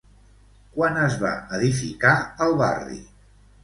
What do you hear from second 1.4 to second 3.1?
edificar el barri?